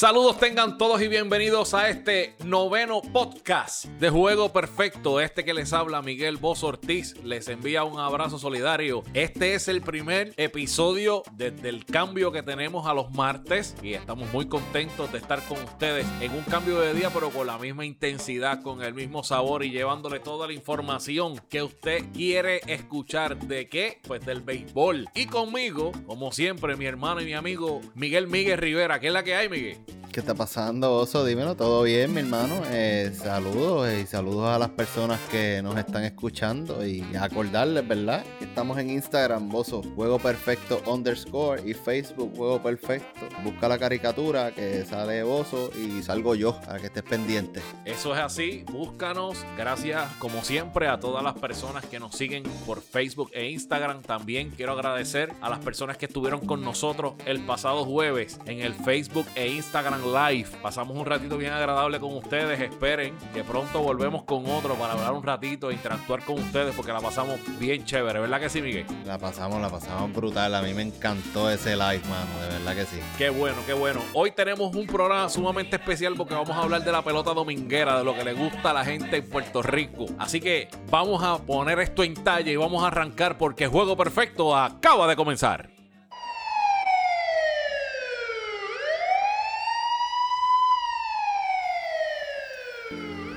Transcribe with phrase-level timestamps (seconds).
[0.00, 5.20] Saludos tengan todos y bienvenidos a este noveno podcast de Juego Perfecto.
[5.20, 9.02] Este que les habla Miguel Boz Ortiz les envía un abrazo solidario.
[9.12, 14.32] Este es el primer episodio desde el cambio que tenemos a los martes y estamos
[14.32, 17.84] muy contentos de estar con ustedes en un cambio de día pero con la misma
[17.84, 23.38] intensidad, con el mismo sabor y llevándole toda la información que usted quiere escuchar.
[23.38, 24.00] ¿De qué?
[24.08, 25.10] Pues del béisbol.
[25.14, 28.98] Y conmigo, como siempre, mi hermano y mi amigo Miguel Miguel Rivera.
[28.98, 29.89] ¿Qué es la que hay, Miguel?
[30.12, 31.24] ¿Qué está pasando, Oso?
[31.24, 32.62] Dímelo, ¿todo bien, mi hermano?
[32.70, 38.24] Eh, saludos y saludos a las personas que nos están escuchando y acordarles, ¿verdad?
[38.40, 43.28] Que estamos en Instagram, Oso, Juego Perfecto underscore y Facebook, Juego Perfecto.
[43.44, 47.62] Busca la caricatura que sale Oso y salgo yo, para que estés pendiente.
[47.84, 49.46] Eso es así, búscanos.
[49.56, 54.02] Gracias, como siempre, a todas las personas que nos siguen por Facebook e Instagram.
[54.02, 58.74] También quiero agradecer a las personas que estuvieron con nosotros el pasado jueves en el
[58.74, 60.50] Facebook e Instagram Live.
[60.60, 62.60] Pasamos un ratito bien agradable con ustedes.
[62.60, 66.92] Esperen que pronto volvemos con otro para hablar un ratito e interactuar con ustedes porque
[66.92, 68.84] la pasamos bien chévere, ¿verdad que sí, Miguel?
[69.06, 70.54] La pasamos, la pasamos brutal.
[70.54, 73.00] A mí me encantó ese live, mano, de verdad que sí.
[73.16, 74.02] Qué bueno, qué bueno.
[74.12, 78.04] Hoy tenemos un programa sumamente especial porque vamos a hablar de la pelota dominguera, de
[78.04, 80.04] lo que le gusta a la gente en Puerto Rico.
[80.18, 84.54] Así que vamos a poner esto en talla y vamos a arrancar porque Juego Perfecto
[84.54, 85.79] acaba de comenzar.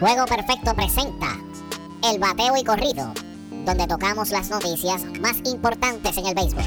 [0.04, 1.38] Juego Perfecto presenta
[2.12, 3.14] el bateo y corrido,
[3.66, 6.64] donde tocamos las noticias más importantes en el béisbol.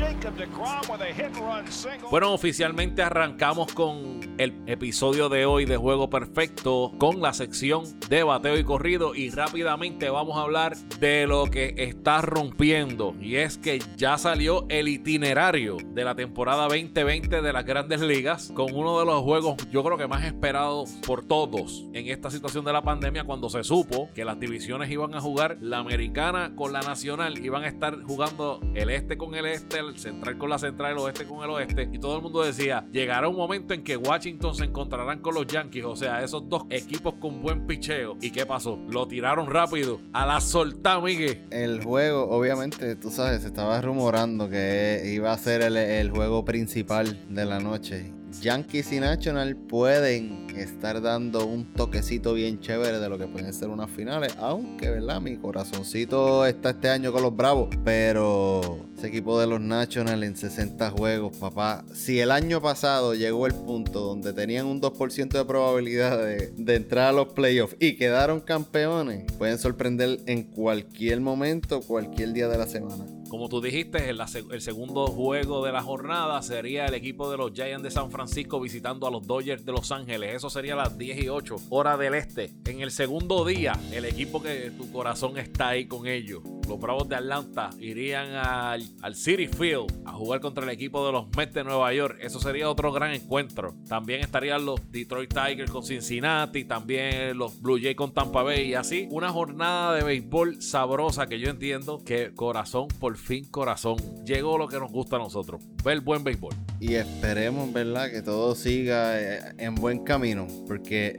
[2.10, 8.22] Bueno, oficialmente arrancamos con el episodio de hoy de Juego Perfecto con la sección de
[8.22, 13.56] bateo y corrido y rápidamente vamos a hablar de lo que está rompiendo y es
[13.58, 18.98] que ya salió el itinerario de la temporada 2020 de las grandes ligas con uno
[18.98, 22.82] de los juegos yo creo que más esperados por todos en esta situación de la
[22.82, 27.44] pandemia cuando se supo que las divisiones iban a jugar la americana con la nacional
[27.44, 30.98] iban a estar jugando el este con el este, el central con la central, el
[30.98, 34.54] oeste con el oeste y todo el mundo decía llegará un momento en que Washington
[34.54, 35.84] se encontrarán con los Yankees.
[35.84, 38.16] O sea, esos dos equipos con buen picheo.
[38.20, 38.78] ¿Y qué pasó?
[38.88, 40.00] Lo tiraron rápido.
[40.12, 41.46] A la solta, Miguel.
[41.50, 46.44] El juego, obviamente, tú sabes, se estaba rumorando que iba a ser el, el juego
[46.44, 48.12] principal de la noche.
[48.40, 53.68] Yankees y National pueden estar dando un toquecito bien chévere de lo que pueden ser
[53.68, 54.34] unas finales.
[54.38, 55.20] Aunque, ¿verdad?
[55.20, 57.68] Mi corazoncito está este año con los Bravos.
[57.84, 61.84] Pero ese equipo de los National en 60 juegos, papá.
[61.92, 66.74] Si el año pasado llegó el punto donde tenían un 2% de probabilidad de, de
[66.74, 72.58] entrar a los playoffs y quedaron campeones, pueden sorprender en cualquier momento, cualquier día de
[72.58, 73.06] la semana.
[73.28, 77.82] Como tú dijiste, el, segundo juego de la jornada sería el equipo de los Giants
[77.82, 80.36] de San Francisco visitando a los Dodgers de Los Ángeles.
[80.36, 82.52] Eso sería a las 10 y 8 hora del este.
[82.66, 87.08] En el segundo día, el equipo que tu corazón está ahí con ellos, los Bravos
[87.08, 91.54] de Atlanta, irían al, al City Field a jugar contra el equipo de los Mets
[91.54, 92.18] de Nueva York.
[92.20, 93.74] Eso sería otro gran encuentro.
[93.88, 98.74] También estarían los Detroit Tigers con Cincinnati, también los Blue Jays con Tampa Bay y
[98.74, 99.08] así.
[99.10, 103.96] Una jornada de béisbol sabrosa que yo entiendo que corazón por fin corazón.
[104.24, 106.54] Llegó lo que nos gusta a nosotros, ver buen béisbol.
[106.80, 108.10] Y esperemos, ¿verdad?
[108.10, 111.18] Que todo siga en buen camino, porque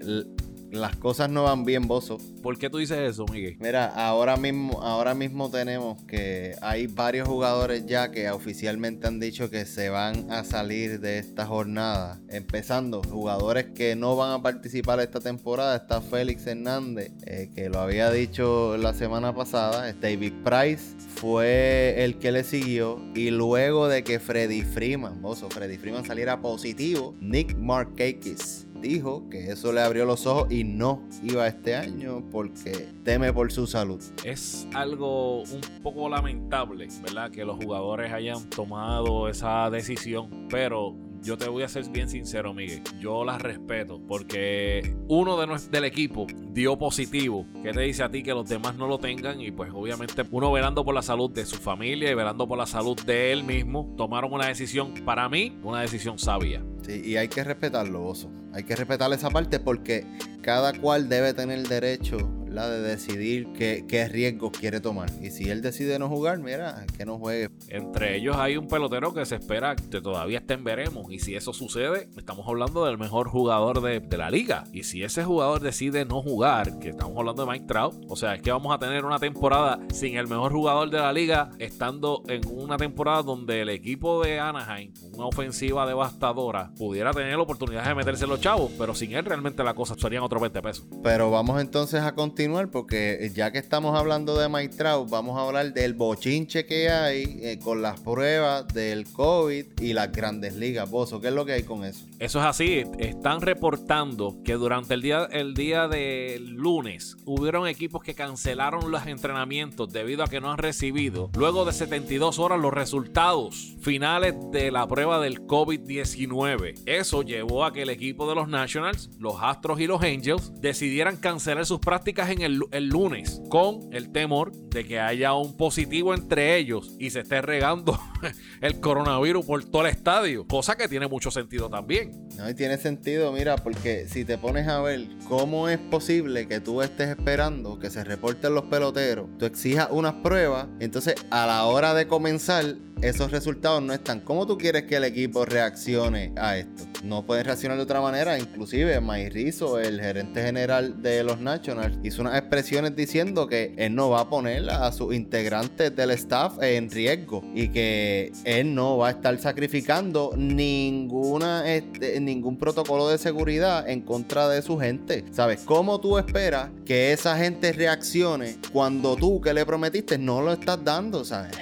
[0.71, 2.17] las cosas no van bien, Bozo.
[2.43, 3.57] ¿Por qué tú dices eso, Miguel?
[3.59, 9.49] Mira, ahora mismo, ahora mismo tenemos que hay varios jugadores ya que oficialmente han dicho
[9.49, 12.19] que se van a salir de esta jornada.
[12.29, 15.75] Empezando, jugadores que no van a participar esta temporada.
[15.75, 19.91] Está Félix Hernández, eh, que lo había dicho la semana pasada.
[19.93, 23.01] David Price fue el que le siguió.
[23.15, 29.51] Y luego de que Freddy Freeman, Bozo, Freddy Freeman saliera positivo, Nick Markakis dijo que
[29.51, 34.01] eso le abrió los ojos y no iba este año porque teme por su salud.
[34.23, 37.31] Es algo un poco lamentable, ¿verdad?
[37.31, 42.53] Que los jugadores hayan tomado esa decisión, pero yo te voy a ser bien sincero,
[42.53, 42.81] Miguel.
[42.99, 47.45] Yo las respeto porque uno de nuestro, del equipo dio positivo.
[47.63, 49.41] ¿Qué te dice a ti que los demás no lo tengan?
[49.41, 52.65] Y pues obviamente uno velando por la salud de su familia y velando por la
[52.65, 56.63] salud de él mismo, tomaron una decisión, para mí, una decisión sabia.
[56.83, 58.29] Sí, y hay que respetarlo, Oso.
[58.53, 60.05] Hay que respetar esa parte porque
[60.41, 62.17] cada cual debe tener derecho
[62.57, 62.71] ¿verdad?
[62.71, 65.09] De decidir qué, qué riesgos quiere tomar.
[65.21, 67.49] Y si él decide no jugar, mira, que no juegue.
[67.67, 71.11] Entre ellos hay un pelotero que se espera que todavía estén veremos.
[71.11, 74.63] Y si eso sucede, estamos hablando del mejor jugador de, de la liga.
[74.73, 78.33] Y si ese jugador decide no jugar, que estamos hablando de Mike Trout, o sea,
[78.33, 82.23] es que vamos a tener una temporada sin el mejor jugador de la liga, estando
[82.27, 87.85] en una temporada donde el equipo de Anaheim, una ofensiva devastadora, pudiera tener la oportunidad
[87.85, 90.87] de meterse los chavos, pero sin él realmente la cosa serían otros 20 pesos.
[91.03, 95.41] Pero vamos entonces a continuar porque ya que estamos hablando de Mike Trout, vamos a
[95.41, 100.89] hablar del bochinche que hay eh, con las pruebas del COVID y las grandes ligas.
[100.89, 102.06] Bozo, ¿qué es lo que hay con eso?
[102.19, 102.83] Eso es así.
[102.97, 109.05] Están reportando que durante el día, el día del lunes hubieron equipos que cancelaron los
[109.05, 114.71] entrenamientos debido a que no han recibido luego de 72 horas los resultados finales de
[114.71, 116.81] la prueba del COVID-19.
[116.85, 121.17] Eso llevó a que el equipo de los Nationals, los Astros y los Angels decidieran
[121.17, 126.13] cancelar sus prácticas en el, el lunes con el temor de que haya un positivo
[126.13, 127.99] entre ellos y se esté regando
[128.61, 132.06] el coronavirus por todo el estadio, cosa que tiene mucho sentido también.
[132.37, 136.59] No, y tiene sentido, mira, porque si te pones a ver cómo es posible que
[136.59, 141.65] tú estés esperando que se reporten los peloteros, tú exijas unas pruebas, entonces a la
[141.65, 144.21] hora de comenzar esos resultados no están.
[144.21, 146.83] ¿Cómo tú quieres que el equipo reaccione a esto?
[147.03, 148.39] No pueden reaccionar de otra manera.
[148.39, 153.93] Inclusive Mike Rizzo, el gerente general de los Nationals, hizo unas expresiones diciendo que él
[153.93, 158.97] no va a poner a sus integrantes del staff en riesgo y que él no
[158.97, 161.71] va a estar sacrificando ninguna,
[162.19, 165.25] ningún protocolo de seguridad en contra de su gente.
[165.31, 165.61] ¿Sabes?
[165.65, 170.83] ¿Cómo tú esperas que esa gente reaccione cuando tú que le prometiste no lo estás
[170.83, 171.23] dando?
[171.25, 171.57] ¿Sabes?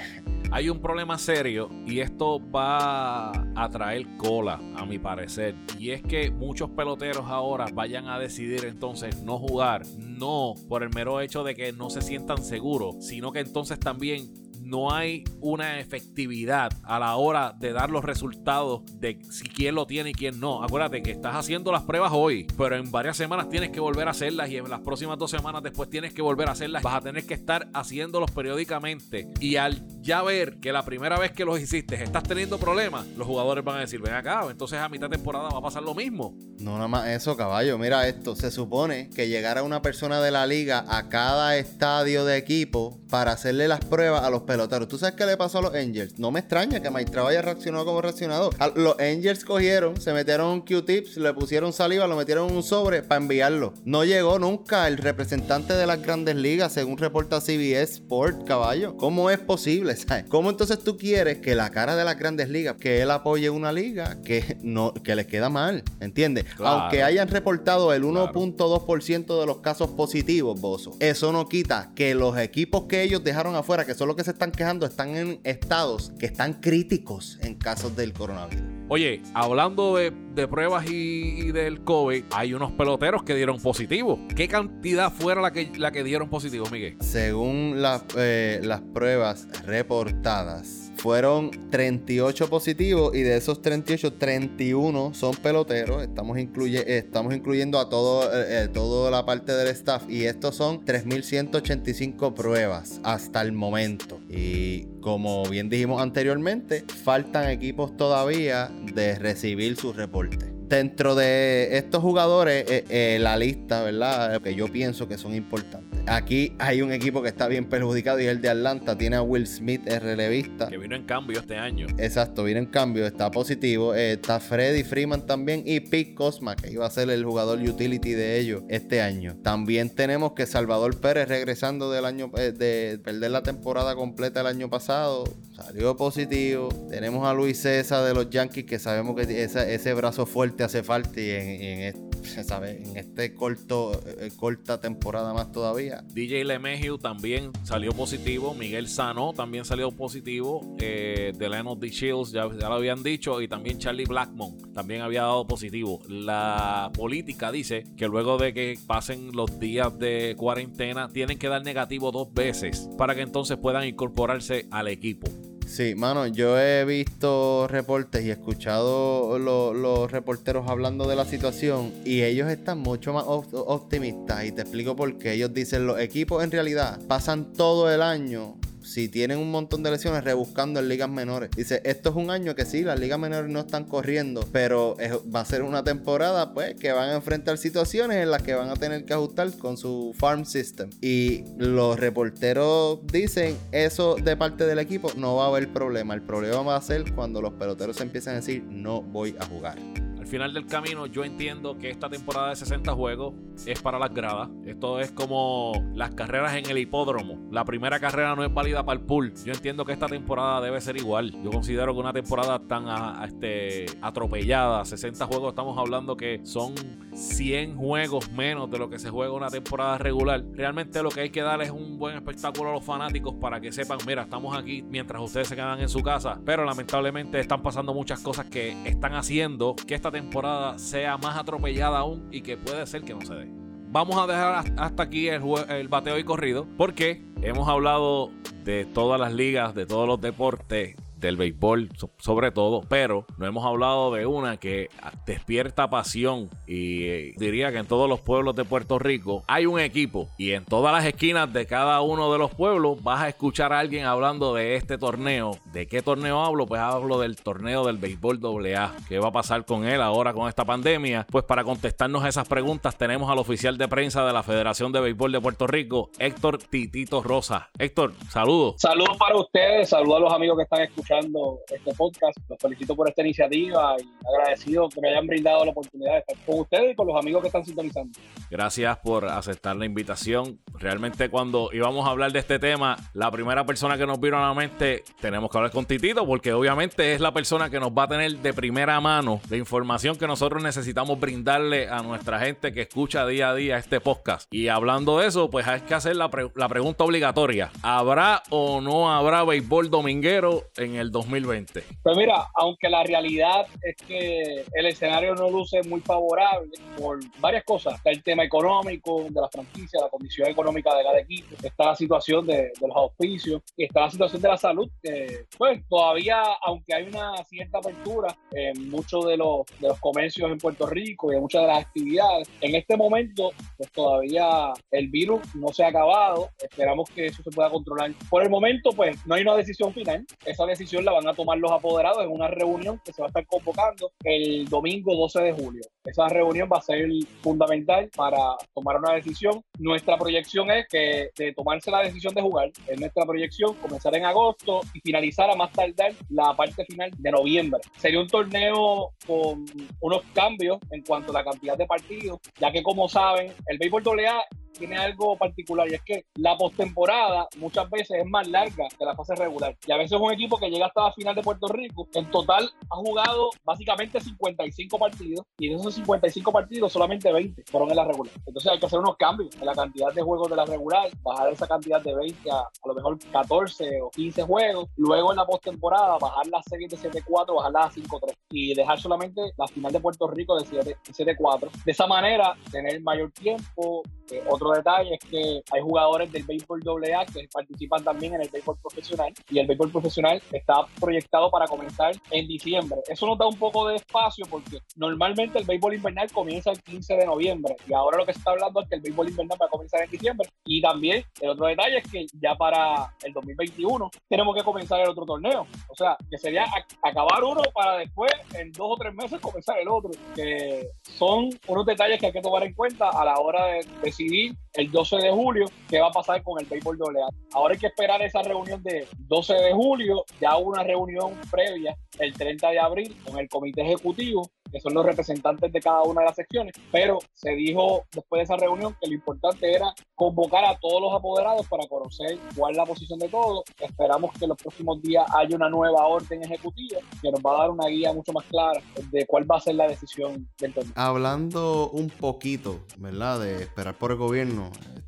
[0.51, 5.55] Hay un problema serio y esto va a traer cola, a mi parecer.
[5.77, 10.91] Y es que muchos peloteros ahora vayan a decidir entonces no jugar, no por el
[10.91, 14.31] mero hecho de que no se sientan seguros, sino que entonces también
[14.65, 19.85] no hay una efectividad a la hora de dar los resultados de si quién lo
[19.85, 20.63] tiene y quién no.
[20.63, 24.11] Acuérdate que estás haciendo las pruebas hoy, pero en varias semanas tienes que volver a
[24.11, 26.83] hacerlas y en las próximas dos semanas después tienes que volver a hacerlas.
[26.83, 31.31] Vas a tener que estar haciéndolos periódicamente y al ya ver que la primera vez
[31.31, 34.89] que los hiciste estás teniendo problemas, los jugadores van a decir, ven acá, entonces a
[34.89, 36.35] mitad temporada va a pasar lo mismo.
[36.65, 37.77] No, nada más eso, caballo.
[37.77, 42.37] Mira esto, se supone que llegara una persona de la liga a cada estadio de
[42.37, 44.87] equipo para hacerle las pruebas a los peloteros.
[44.87, 46.17] ¿Tú sabes qué le pasó a los Angels?
[46.17, 48.49] No me extraña que Maestra haya reaccionado como reaccionado.
[48.75, 53.21] Los Angels cogieron, se metieron Q-tips, le pusieron saliva, lo metieron en un sobre para
[53.21, 53.75] enviarlo.
[53.83, 58.97] No llegó nunca el representante de las grandes ligas, según reporta CBS Sport, caballo.
[58.97, 59.95] ¿Cómo es posible?
[59.97, 60.25] ¿sabes?
[60.29, 63.71] ¿Cómo entonces tú quieres que la cara de las grandes ligas, que él apoye una
[63.71, 65.83] liga que, no, que les queda mal?
[65.99, 66.54] ¿Entiendes?
[66.55, 66.81] Claro.
[66.81, 72.37] Aunque hayan reportado el 1.2% de los casos positivos, Bozo, eso no quita que los
[72.37, 76.11] equipos que ellos dejaron afuera, que son los que se están quejando, están en estados
[76.19, 78.63] que están críticos en casos del coronavirus.
[78.87, 80.93] Oye, hablando de, de pruebas y,
[81.39, 84.19] y del COVID, hay unos peloteros que dieron positivo.
[84.35, 86.95] ¿Qué cantidad fuera la que, la que dieron positivo, Miguel?
[87.01, 95.35] Según las, eh, las pruebas reportadas, fueron 38 positivos y de esos 38, 31 son
[95.35, 96.03] peloteros.
[96.03, 100.55] Estamos, incluye, estamos incluyendo a todo, eh, eh, toda la parte del staff y estos
[100.55, 104.19] son 3.185 pruebas hasta el momento.
[104.29, 110.53] Y como bien dijimos anteriormente, faltan equipos todavía de recibir su reporte.
[110.67, 114.41] Dentro de estos jugadores, eh, la lista, ¿verdad?
[114.41, 115.94] Que yo pienso que son importantes.
[116.07, 118.95] Aquí hay un equipo que está bien perjudicado y es el de Atlanta.
[118.97, 120.67] Tiene a Will Smith, el relevista.
[120.67, 121.87] Que vino en cambio este año.
[121.97, 123.95] Exacto, viene en cambio, está positivo.
[123.95, 128.11] Eh, está Freddy Freeman también y Pete Cosma, que iba a ser el jugador utility
[128.11, 129.35] de ellos este año.
[129.43, 134.47] También tenemos que Salvador Pérez, regresando del año eh, de perder la temporada completa el
[134.47, 135.23] año pasado,
[135.55, 136.69] salió positivo.
[136.89, 140.83] Tenemos a Luis César de los Yankees, que sabemos que esa- ese brazo fuerte hace
[140.83, 142.04] falta y en, y en este,
[142.63, 146.03] en este corto, eh, corta temporada más todavía.
[146.13, 148.53] DJ LeMahieu también salió positivo.
[148.53, 150.75] Miguel Sano también salió positivo.
[150.79, 151.89] Eh, Delano D.
[151.89, 153.41] Shields ya, ya lo habían dicho.
[153.41, 156.01] Y también Charlie Blackmon también había dado positivo.
[156.07, 161.63] La política dice que luego de que pasen los días de cuarentena, tienen que dar
[161.63, 165.27] negativo dos veces para que entonces puedan incorporarse al equipo.
[165.65, 171.91] Sí, mano, yo he visto reportes y escuchado lo- los reporteros hablando de la situación
[172.05, 175.33] y ellos están mucho más op- optimistas y te explico por qué.
[175.33, 179.91] Ellos dicen los equipos en realidad pasan todo el año si tienen un montón de
[179.91, 181.49] lesiones, rebuscando en ligas menores.
[181.55, 184.95] Dice, esto es un año que sí, las ligas menores no están corriendo, pero
[185.33, 188.69] va a ser una temporada pues que van a enfrentar situaciones en las que van
[188.69, 190.89] a tener que ajustar con su farm system.
[191.01, 196.13] Y los reporteros dicen, eso de parte del equipo no va a haber problema.
[196.13, 200.04] El problema va a ser cuando los peloteros empiezan a decir, no voy a jugar
[200.27, 203.33] final del camino, yo entiendo que esta temporada de 60 juegos
[203.65, 204.49] es para las gradas.
[204.65, 207.39] Esto es como las carreras en el hipódromo.
[207.51, 209.33] La primera carrera no es válida para el pool.
[209.45, 211.31] Yo entiendo que esta temporada debe ser igual.
[211.43, 212.85] Yo considero que una temporada tan
[213.23, 216.75] este, atropellada, 60 juegos, estamos hablando que son
[217.13, 220.43] 100 juegos menos de lo que se juega una temporada regular.
[220.53, 223.71] Realmente lo que hay que dar es un buen espectáculo a los fanáticos para que
[223.71, 226.39] sepan, mira, estamos aquí mientras ustedes se quedan en su casa.
[226.45, 231.99] Pero lamentablemente están pasando muchas cosas que están haciendo que esta temporada sea más atropellada
[231.99, 233.49] aún y que puede ser que no se dé.
[233.91, 238.31] Vamos a dejar hasta aquí el, el bateo y corrido porque hemos hablado
[238.63, 243.65] de todas las ligas, de todos los deportes del béisbol sobre todo, pero no hemos
[243.65, 244.89] hablado de una que
[245.25, 249.79] despierta pasión y eh, diría que en todos los pueblos de Puerto Rico hay un
[249.79, 253.73] equipo y en todas las esquinas de cada uno de los pueblos vas a escuchar
[253.73, 255.57] a alguien hablando de este torneo.
[255.71, 256.65] ¿De qué torneo hablo?
[256.65, 258.95] Pues hablo del torneo del béisbol AA.
[259.07, 261.25] ¿Qué va a pasar con él ahora con esta pandemia?
[261.29, 265.31] Pues para contestarnos esas preguntas tenemos al oficial de prensa de la Federación de Béisbol
[265.31, 267.69] de Puerto Rico, Héctor Titito Rosa.
[267.77, 268.75] Héctor, saludos.
[268.77, 272.37] Saludos para ustedes, saludos a los amigos que están escuchando este podcast.
[272.49, 276.37] Los felicito por esta iniciativa y agradecido que me hayan brindado la oportunidad de estar
[276.45, 278.17] con ustedes y con los amigos que están sintonizando.
[278.49, 280.59] Gracias por aceptar la invitación.
[280.79, 284.47] Realmente cuando íbamos a hablar de este tema, la primera persona que nos vino a
[284.47, 288.03] la mente, tenemos que hablar con Titito, porque obviamente es la persona que nos va
[288.03, 292.81] a tener de primera mano la información que nosotros necesitamos brindarle a nuestra gente que
[292.81, 294.51] escucha día a día este podcast.
[294.51, 297.71] Y hablando de eso, pues hay que hacer la, la pregunta obligatoria.
[297.81, 301.83] ¿Habrá o no habrá béisbol dominguero en el 2020?
[302.03, 307.63] Pues mira, aunque la realidad es que el escenario no luce muy favorable por varias
[307.63, 307.95] cosas.
[307.95, 311.95] Está el tema económico de la franquicia, la condición económica de cada equipo, está la
[311.95, 316.93] situación de, los auspicios y está la situación de la salud, que pues todavía, aunque
[316.93, 321.35] hay una cierta apertura en muchos de los, de los comercios en Puerto Rico y
[321.35, 325.87] en muchas de las actividades, en este momento pues todavía el virus no se ha
[325.87, 326.49] acabado.
[326.61, 328.11] Esperamos que eso se pueda controlar.
[328.29, 330.25] Por el momento, pues no hay una decisión final.
[330.45, 333.29] Esa decisión la van a tomar los apoderados en una reunión que se va a
[333.29, 335.81] estar convocando el domingo 12 de julio.
[336.03, 337.07] Esa reunión va a ser
[337.41, 338.37] fundamental para
[338.73, 339.61] tomar una decisión.
[339.79, 344.25] Nuestra proyección es que de tomarse la decisión de jugar, en nuestra proyección comenzar en
[344.25, 347.81] agosto y finalizar a más tardar la parte final de noviembre.
[347.97, 349.65] Sería un torneo con
[350.01, 354.03] unos cambios en cuanto a la cantidad de partidos, ya que como saben, el béisbol
[354.19, 354.45] AA
[354.77, 359.15] tiene algo particular y es que la postemporada muchas veces es más larga que la
[359.15, 359.75] fase regular.
[359.87, 362.69] Y a veces un equipo que llega hasta la final de Puerto Rico, en total
[362.89, 368.05] ha jugado básicamente 55 partidos y de esos 55 partidos solamente 20 fueron en la
[368.05, 368.33] regular.
[368.45, 371.51] Entonces hay que hacer unos cambios en la cantidad de juegos de la regular, bajar
[371.51, 375.45] esa cantidad de 20 a a lo mejor 14 o 15 juegos, luego en la
[375.45, 379.99] postemporada bajar la serie de 7-4, bajarla a 5-3 y dejar solamente la final de
[379.99, 381.69] Puerto Rico de 7-4.
[381.83, 386.81] De esa manera, tener mayor tiempo, eh, otro detalle es que hay jugadores del béisbol
[386.87, 391.67] AA que participan también en el béisbol profesional y el béisbol profesional está proyectado para
[391.67, 392.99] comenzar en diciembre.
[393.07, 397.15] Eso nos da un poco de espacio porque normalmente el béisbol invernal comienza el 15
[397.15, 399.65] de noviembre y ahora lo que se está hablando es que el béisbol invernal va
[399.65, 404.09] a comenzar en diciembre y también el otro detalle es que ya para el 2021
[404.29, 405.67] tenemos que comenzar el otro torneo.
[405.89, 406.65] O sea, que sería
[407.01, 410.11] acabar uno para después en dos o tres meses comenzar el otro.
[410.35, 414.54] Que son unos detalles que hay que tomar en cuenta a la hora de decidir
[414.73, 417.29] el 12 de julio qué va a pasar con el béisbol AA.
[417.53, 422.33] Ahora hay que esperar esa reunión de 12 de julio, ya una reunión previa el
[422.33, 426.27] 30 de abril con el comité ejecutivo que son los representantes de cada una de
[426.27, 430.77] las secciones, pero se dijo después de esa reunión que lo importante era convocar a
[430.77, 433.63] todos los apoderados para conocer cuál es la posición de todos.
[433.79, 437.71] Esperamos que los próximos días haya una nueva orden ejecutiva que nos va a dar
[437.71, 438.81] una guía mucho más clara
[439.11, 440.93] de cuál va a ser la decisión del torneo.
[440.95, 443.39] Hablando un poquito, ¿verdad?
[443.39, 444.44] De esperar por el gobierno,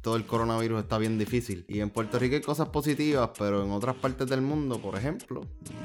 [0.02, 1.66] todo el coronavirus está bien difícil.
[1.68, 5.42] Y en Puerto Rico hay cosas positivas, pero en otras partes del mundo, por ejemplo,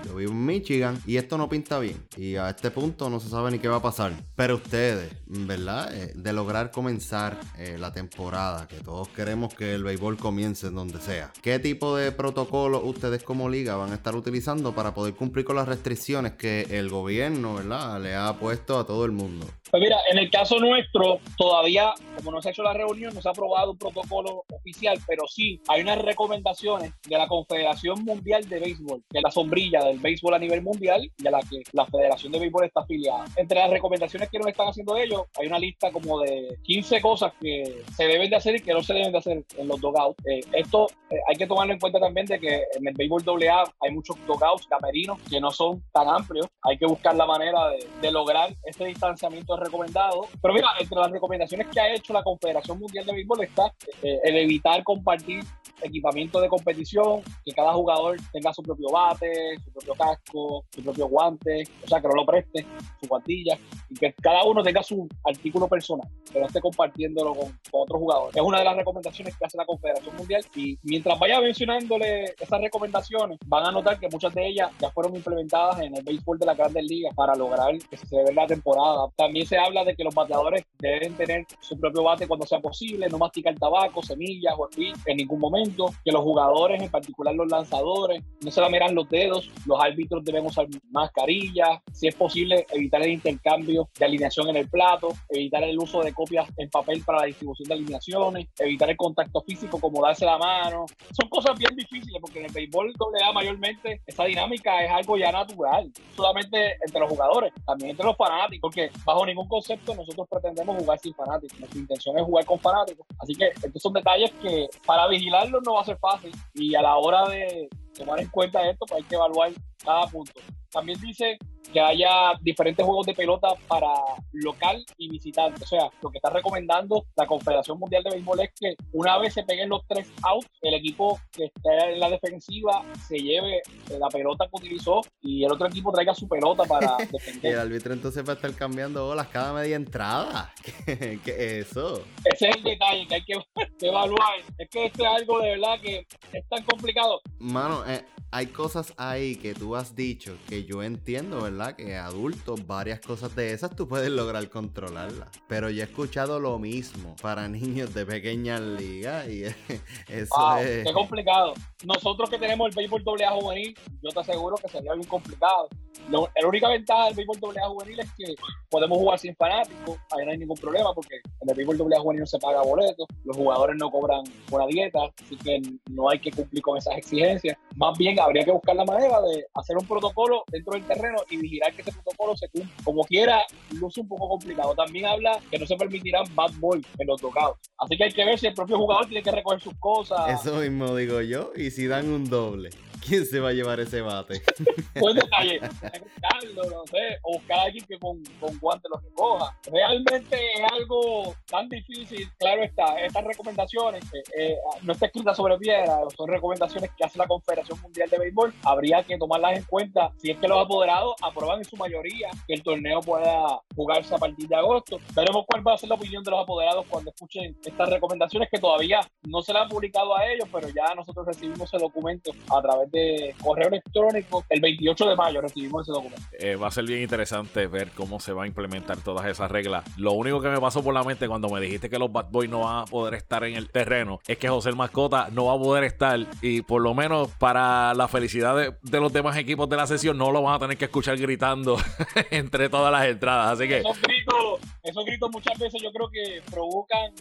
[0.06, 1.97] yo vivo en Michigan y esto no pinta bien.
[2.16, 4.12] Y a este punto no se sabe ni qué va a pasar.
[4.37, 5.92] Pero ustedes, ¿verdad?
[5.94, 10.75] Eh, de lograr comenzar eh, la temporada, que todos queremos que el béisbol comience en
[10.75, 11.32] donde sea.
[11.42, 15.56] ¿Qué tipo de protocolo ustedes como liga van a estar utilizando para poder cumplir con
[15.56, 18.00] las restricciones que el gobierno, ¿verdad?
[18.00, 19.47] Le ha puesto a todo el mundo?
[19.73, 23.23] Pues mira, en el caso nuestro, todavía, como no se ha hecho la reunión, no
[23.23, 28.47] se ha aprobado un protocolo oficial, pero sí hay unas recomendaciones de la Confederación Mundial
[28.50, 31.62] de Béisbol, que es la sombrilla del béisbol a nivel mundial y a la que
[31.73, 33.25] la Federación de Béisbol está afiliada.
[33.35, 37.33] Entre las recomendaciones que nos están haciendo ellos, hay una lista como de 15 cosas
[37.41, 40.23] que se deben de hacer y que no se deben de hacer en los dogouts.
[40.26, 43.64] Eh, esto eh, hay que tomarlo en cuenta también de que en el béisbol AA
[43.81, 46.47] hay muchos dogouts camerinos que no son tan amplios.
[46.61, 47.71] Hay que buscar la manera
[48.02, 50.26] de, lograr ese distanciamiento recomendado.
[50.40, 54.21] Pero mira, entre las recomendaciones que ha hecho la Confederación Mundial de Béisbol está eh,
[54.25, 55.45] el evitar compartir
[55.83, 61.09] equipamiento de competición, que cada jugador tenga su propio bate, su propio casco, su propio
[61.09, 62.64] guante, o sea, que no lo preste,
[63.00, 63.59] su guantilla,
[63.90, 68.00] y que cada uno tenga su artículo personal, que no esté compartiéndolo con, con otros
[68.00, 68.37] jugadores.
[68.37, 72.61] Es una de las recomendaciones que hace la Confederación Mundial y mientras vaya mencionándole esas
[72.61, 76.47] recomendaciones, van a notar que muchas de ellas ya fueron implementadas en el béisbol de
[76.47, 79.09] la Grandes Ligas para lograr que se celebre la temporada.
[79.16, 83.09] También se habla de que los bateadores deben tener su propio bate cuando sea posible,
[83.09, 84.68] no masticar tabaco, semillas o
[85.06, 89.50] en ningún momento, que los jugadores, en particular los lanzadores, no se lamerán los dedos,
[89.66, 94.68] los árbitros deben usar mascarillas, si es posible evitar el intercambio de alineación en el
[94.68, 98.97] plato, evitar el uso de copias en papel para la distribución de alineaciones, evitar el
[98.97, 100.87] contacto físico como darse la mano.
[101.12, 105.32] Son cosas bien difíciles porque en el béisbol AA mayormente esa dinámica es algo ya
[105.32, 110.76] natural, solamente entre los jugadores, también entre los fanáticos, porque bajo ningún concepto nosotros pretendemos
[110.78, 113.06] jugar sin fanáticos, nuestra intención es jugar con fanáticos.
[113.18, 116.82] Así que estos son detalles que para vigilarlos no va a ser fácil y a
[116.82, 119.52] la hora de tomar en cuenta esto, pues hay que evaluar
[119.84, 120.40] cada punto.
[120.70, 121.38] También dice
[121.72, 123.88] que haya diferentes juegos de pelota para
[124.32, 125.64] local y visitante.
[125.64, 129.34] O sea, lo que está recomendando la Confederación Mundial de Béisbol es que una vez
[129.34, 133.62] se peguen los tres outs, el equipo que esté en la defensiva se lleve
[133.99, 137.54] la pelota que utilizó y el otro equipo traiga su pelota para defender.
[137.54, 140.52] el árbitro entonces va a estar cambiando bolas cada media entrada.
[140.84, 142.04] ¿Qué, es eso?
[142.25, 143.34] Ese es el detalle que hay que,
[143.87, 144.40] evaluar.
[144.58, 147.20] Es que esto es algo de verdad que es tan complicado.
[147.38, 151.77] Mano, eh, hay cosas ahí que tú has dicho que yo entiendo, ¿verdad?
[151.77, 155.29] Que adultos, varias cosas de esas tú puedes lograr controlarlas.
[155.49, 159.45] Pero yo he escuchado lo mismo para niños de pequeñas ligas y
[160.09, 160.85] eso es...
[160.85, 161.53] Qué complicado.
[161.85, 165.69] Nosotros que tenemos el béisbol AA juvenil, yo te aseguro que sería bien complicado.
[166.08, 168.34] La única ventaja del béisbol AA juvenil es que
[168.68, 172.20] podemos jugar sin fanáticos, ahí no hay ningún problema porque en el béisbol AA juvenil
[172.20, 176.31] no se paga boleto, los jugadores no cobran una dieta, así que no hay que
[176.31, 177.57] cumplir con esas exigencias.
[177.76, 181.37] Más bien habría que buscar la manera de hacer un protocolo dentro del terreno y
[181.37, 182.72] vigilar que ese protocolo se cumpla.
[182.85, 183.42] Como quiera,
[183.81, 184.74] luce un poco complicado.
[184.74, 187.59] También habla que no se permitirán bad boy en los tocados.
[187.78, 190.40] Así que hay que ver si el propio jugador tiene que recoger sus cosas.
[190.40, 191.52] Eso mismo digo yo.
[191.57, 192.70] Y si dan un doble.
[193.05, 194.43] ¿Quién se va a llevar ese bate?
[195.01, 195.59] Buen detalle.
[195.61, 199.59] Buscarlo, no sé, o buscar a alguien que con, con guantes lo recoja.
[199.73, 202.31] Realmente es algo tan difícil.
[202.38, 204.05] Claro está, estas recomendaciones
[204.38, 208.55] eh, no está escrita sobre piedra, son recomendaciones que hace la Confederación Mundial de Béisbol.
[208.62, 212.55] Habría que tomarlas en cuenta si es que los apoderados aprueban en su mayoría que
[212.55, 214.99] el torneo pueda jugarse a partir de agosto.
[215.15, 218.61] Veremos cuál va a ser la opinión de los apoderados cuando escuchen estas recomendaciones que
[218.61, 222.62] todavía no se las han publicado a ellos, pero ya nosotros recibimos el documento a
[222.62, 224.44] través de correo electrónico.
[224.48, 226.22] El 28 de mayo recibimos ese documento.
[226.38, 229.85] Eh, va a ser bien interesante ver cómo se va a implementar todas esas reglas.
[229.98, 232.50] Lo único que me pasó por la mente cuando me dijiste que los Bad Boys
[232.50, 235.55] no van a poder estar en el terreno es que José el Mascota no va
[235.55, 239.76] a poder estar y por lo menos para la felicidad de, los demás equipos de
[239.76, 241.76] la sesión no lo van a tener que escuchar gritando
[242.31, 243.52] entre todas las entradas.
[243.52, 243.78] Así que...
[243.78, 247.12] Esos gritos, esos gritos muchas veces yo creo que provocan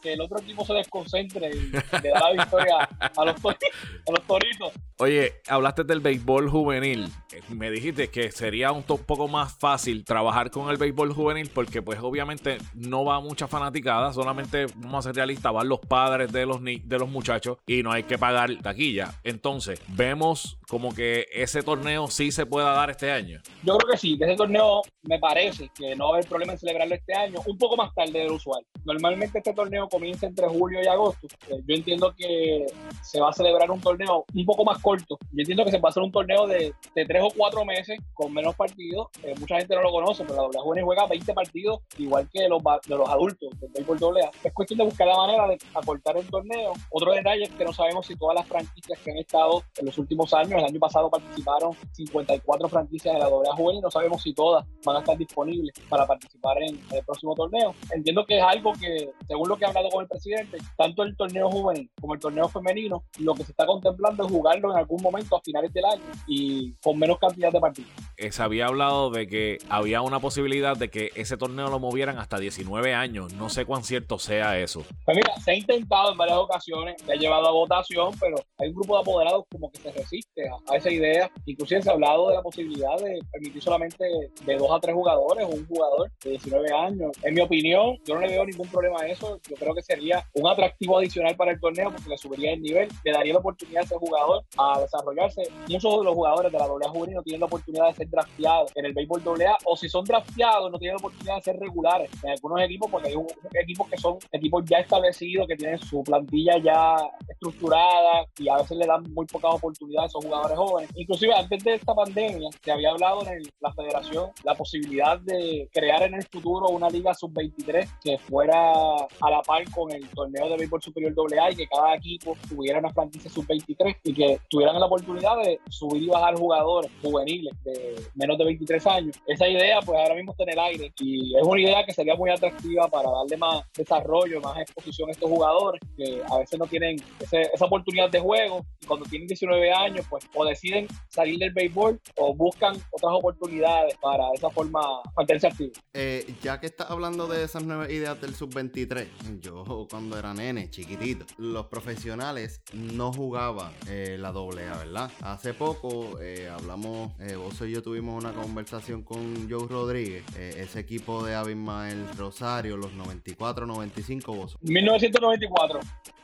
[0.00, 4.26] que el otro equipo se desconcentre y le da la victoria a los, a los
[4.26, 4.72] toritos.
[4.98, 7.08] Oye, hablaste del béisbol juvenil.
[7.48, 11.98] Me dijiste que sería un poco más fácil trabajar con el béisbol juvenil porque pues
[12.00, 16.62] obviamente no va mucha fanaticada, solamente vamos a ser realistas, van los padres de los,
[16.62, 19.14] de los muchachos y no hay que pagar taquilla.
[19.24, 23.40] Entonces, vemos como que ese torneo sí se pueda dar este año.
[23.62, 26.58] Yo creo que sí, ese torneo me parece que no va a haber problema en
[26.58, 28.64] celebrarlo este año, un poco más tarde del usual.
[28.84, 31.26] Normalmente este torneo comienza entre julio y agosto.
[31.48, 32.66] Eh, yo entiendo que
[33.02, 35.18] se va a celebrar un torneo un poco más corto.
[35.32, 37.98] Yo entiendo que se va a hacer un torneo de, de tres o cuatro meses
[38.14, 39.08] con menos partidos.
[39.22, 42.48] Eh, mucha gente no lo conoce, pero la doble Jóvenes juega 20 partidos igual que
[42.48, 46.16] los, de los adultos del béisbol doble Es cuestión de buscar la manera de acortar
[46.16, 46.72] el torneo.
[46.90, 49.98] Otro detalle es que no sabemos si todas las franquicias que han estado en los
[49.98, 54.32] últimos años, el año pasado participaron 54 franquicias de la doble juvenil, no sabemos si
[54.34, 57.74] todas van a estar disponibles para participar en el próximo torneo.
[57.94, 61.16] Entiendo que es algo que, según lo que he hablado con el presidente, tanto el
[61.16, 65.02] torneo juvenil como el torneo femenino, lo que se está contemplando de jugarlo en algún
[65.02, 67.90] momento a finales del año y con menos cantidad de partidos.
[68.16, 72.18] Eh, se había hablado de que había una posibilidad de que ese torneo lo movieran
[72.18, 73.32] hasta 19 años.
[73.34, 74.84] No sé cuán cierto sea eso.
[75.04, 78.68] Pues mira, se ha intentado en varias ocasiones, se ha llevado a votación, pero hay
[78.68, 81.30] un grupo de apoderados como que se resiste a, esa idea.
[81.46, 84.04] Inclusive se ha hablado de la posibilidad de permitir solamente
[84.44, 87.10] de dos a tres jugadores o un jugador de 19 años.
[87.22, 89.40] En mi opinión, yo no le veo ningún problema a eso.
[89.48, 92.88] Yo creo que sería un atractivo adicional para el torneo porque le subiría el nivel,
[93.04, 95.42] le daría la oportunidad a ese jugador a desarrollarse.
[95.68, 98.72] Muchos de los jugadores de la AA juvenil no tienen la oportunidad de ser drafteados
[98.74, 102.10] en el béisbol AA o si son drafteados no tienen la oportunidad de ser regulares
[102.22, 106.58] en algunos equipos porque hay equipos que son equipos ya establecidos, que tienen su plantilla
[106.58, 106.96] ya
[107.28, 110.90] estructurada y a veces le dan muy pocas oportunidades a esos jugadores jóvenes.
[110.94, 116.02] Inclusive antes de esta pandemia se había hablado en la federación la posibilidad de crear
[116.02, 120.56] en el futuro una liga sub-23 que fuera a la par con el torneo de
[120.56, 124.86] béisbol superior AA y que cada equipo tuviera una franquicia sub-23 y que tuvieran la
[124.86, 129.16] oportunidad de subir y bajar jugadores juveniles de menos de 23 años.
[129.26, 132.14] Esa idea pues ahora mismo está en el aire y es una idea que sería
[132.14, 136.66] muy atractiva para darle más desarrollo, más exposición a estos jugadores que a veces no
[136.66, 141.52] tienen esa oportunidad de juego y cuando tienen 19 años pues o deciden salir del
[141.52, 144.80] béisbol o buscan otras oportunidades para de esa forma
[145.16, 145.78] mantenerse activos.
[145.94, 149.06] Eh, ya que estás hablando de esas nuevas ideas del sub-23,
[149.40, 149.49] yo
[149.88, 155.10] cuando era nene, chiquitito, los profesionales no jugaban eh, la doble A, ¿verdad?
[155.20, 161.24] Hace poco eh, hablamos, vos y yo tuvimos una conversación con Joe Rodríguez, ese equipo
[161.24, 164.56] de Abimael Rosario, los 94-95 vos.
[164.62, 165.80] 1994.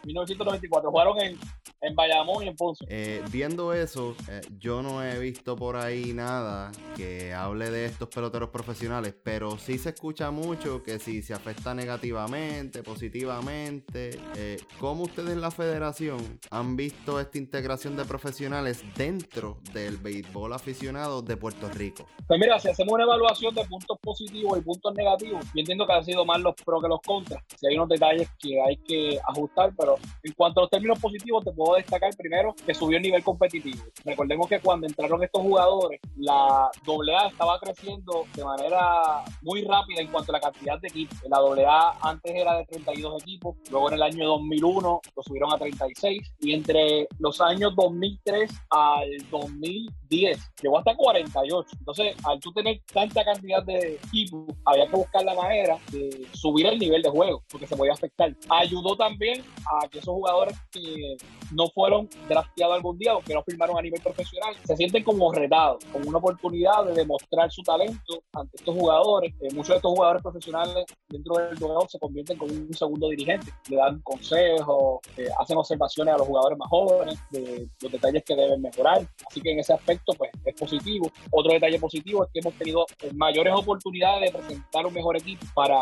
[0.06, 0.90] 1994.
[0.90, 1.38] Jugaron en,
[1.80, 2.84] en Bayamón y en Ponce.
[2.88, 8.08] Eh, viendo eso, eh, yo no he visto por ahí nada que hable de estos
[8.08, 13.15] peloteros profesionales, pero sí se escucha mucho que si se afecta negativamente, positivamente.
[13.94, 20.52] Eh, ¿Cómo ustedes en la federación han visto esta integración de profesionales dentro del béisbol
[20.52, 22.06] aficionado de Puerto Rico?
[22.26, 25.92] Pues mira, si hacemos una evaluación de puntos positivos y puntos negativos, yo entiendo que
[25.92, 27.42] han sido más los pros que los contras.
[27.56, 31.44] Si hay unos detalles que hay que ajustar, pero en cuanto a los términos positivos,
[31.44, 33.82] te puedo destacar primero que subió el nivel competitivo.
[34.04, 40.08] Recordemos que cuando entraron estos jugadores, la AA estaba creciendo de manera muy rápida en
[40.08, 41.18] cuanto a la cantidad de equipos.
[41.28, 45.58] La AA antes era de 32 equipos, luego en el año 2001 lo subieron a
[45.58, 51.68] 36 y entre los años 2003 al 2010 llegó hasta 48.
[51.78, 56.66] Entonces, al tú tener tanta cantidad de equipos, había que buscar la manera de subir
[56.66, 58.34] el nivel de juego porque se podía afectar.
[58.48, 61.16] Ayudó también a que esos jugadores que
[61.52, 65.32] no fueron drafteados algún día o que no firmaron a nivel profesional se sienten como
[65.32, 69.34] retados, como una oportunidad de demostrar su talento ante estos jugadores.
[69.40, 73.52] Eh, muchos de estos jugadores profesionales dentro del torneo se convierten con un segundo dirigente,
[73.68, 78.34] le dan consejos, eh, hacen observaciones a los jugadores más jóvenes de los detalles que
[78.34, 79.06] deben mejorar.
[79.26, 81.10] Así que en ese aspecto pues es positivo.
[81.30, 85.78] Otro detalle positivo es que hemos tenido mayores oportunidades de presentar un mejor equipo para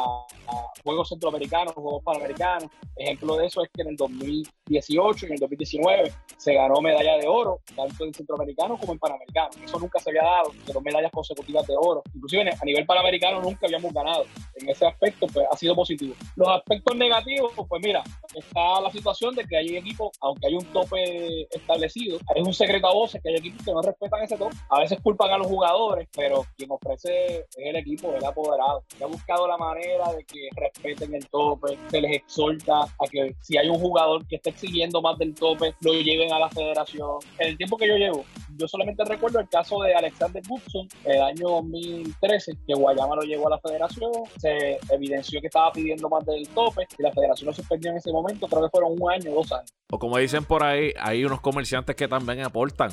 [0.83, 2.71] Juegos Centroamericanos, Juegos Panamericanos.
[2.97, 7.17] Ejemplo de eso es que en el 2018 y en el 2019 se ganó medalla
[7.17, 9.51] de oro, tanto en centroamericano como en panamericano.
[9.63, 12.03] Eso nunca se había dado, de dos medallas consecutivas de oro.
[12.15, 14.25] Inclusive a nivel panamericano nunca habíamos ganado.
[14.57, 16.15] En ese aspecto, pues ha sido positivo.
[16.37, 18.03] Los aspectos negativos, pues mira,
[18.35, 22.87] está la situación de que hay equipos, aunque hay un tope establecido, hay un secreto
[22.87, 24.57] a voces que hay equipos que no respetan ese tope.
[24.71, 28.85] A veces culpan a los jugadores, pero quien ofrece es el equipo, el apoderado.
[29.03, 33.57] Ha buscado la manera de que respeten el tope, se les exhorta a que si
[33.57, 37.19] hay un jugador que está exigiendo más del tope, lo lleven a la federación.
[37.39, 38.25] En el tiempo que yo llevo,
[38.57, 43.49] yo solamente recuerdo el caso de Alexander Goodson, el año 2013, que Guayama lo llevó
[43.49, 47.53] a la federación, se evidenció que estaba pidiendo más del tope y la federación lo
[47.53, 49.71] suspendió en ese momento, creo que fueron un año, dos años.
[49.91, 52.91] O como dicen por ahí, hay unos comerciantes que también aportan.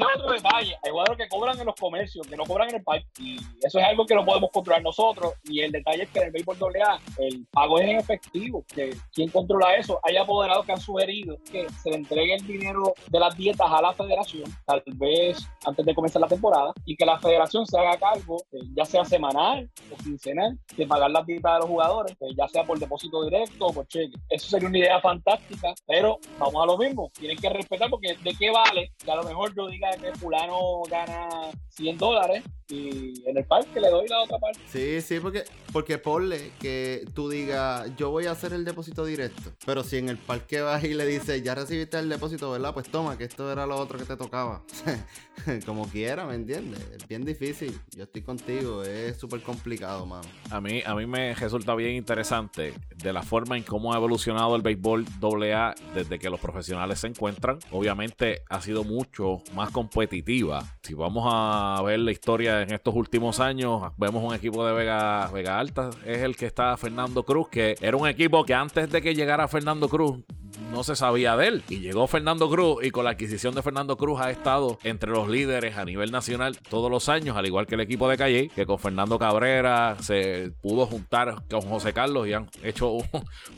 [0.00, 0.76] Ese es otro detalle.
[0.82, 3.04] Hay jugadores que cobran en los comercios, que no cobran en el país.
[3.18, 5.34] Y eso es algo que no podemos controlar nosotros.
[5.44, 8.64] Y el detalle es que en el béisbol AA el pago es en efectivo.
[8.74, 9.98] Que ¿Quién controla eso?
[10.02, 13.82] Hay apoderados que han sugerido que se le entregue el dinero de las dietas a
[13.82, 17.98] la federación, tal vez antes de comenzar la temporada, y que la federación se haga
[17.98, 22.34] cargo, eh, ya sea semanal o quincenal, de pagar las dietas de los jugadores, eh,
[22.36, 24.16] ya sea por depósito directo o por cheque.
[24.28, 27.10] Eso sería una idea fantástica, pero vamos a lo mismo.
[27.18, 30.82] Tienen que respetar porque de qué vale que a lo mejor yo diga que fulano
[30.88, 34.60] gana 100 dólares y en el parque le doy la otra parte.
[34.68, 39.50] Sí, sí, porque, porque ponle que tú digas, yo voy a hacer el depósito directo,
[39.66, 42.72] pero si en el parque vas y le dices, ya recibiste el depósito, ¿verdad?
[42.72, 44.62] Pues toma, que esto era lo otro que te tocaba.
[45.66, 46.80] como quiera, ¿me entiendes?
[46.96, 47.78] Es bien difícil.
[47.96, 50.28] Yo estoy contigo, es súper complicado, mano.
[50.50, 54.54] A mí, a mí me resulta bien interesante de la forma en cómo ha evolucionado
[54.56, 57.58] el béisbol AA desde que los profesionales se encuentran.
[57.70, 60.62] Obviamente ha sido mucho más competitiva.
[60.82, 65.28] Si vamos a ver la historia en estos últimos años, vemos un equipo de Vega,
[65.32, 69.02] Vega Alta, es el que está Fernando Cruz, que era un equipo que antes de
[69.02, 70.18] que llegara Fernando Cruz
[70.70, 71.62] no se sabía de él.
[71.68, 75.28] Y llegó Fernando Cruz y con la adquisición de Fernando Cruz ha estado entre los
[75.28, 78.66] líderes a nivel nacional todos los años, al igual que el equipo de Calle, que
[78.66, 82.92] con Fernando Cabrera se pudo juntar con José Carlos y han hecho